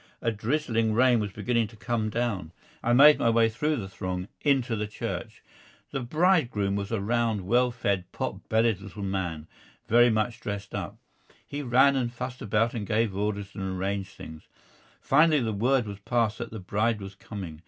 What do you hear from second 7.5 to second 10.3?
fed, pot bellied little man, very